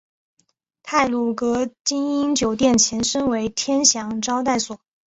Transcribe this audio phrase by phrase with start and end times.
[0.81, 4.79] 太鲁阁晶英酒店前身为天祥招待所。